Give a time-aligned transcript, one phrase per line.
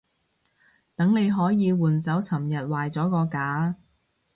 [0.95, 3.75] 等你可以換走尋日壞咗嗰架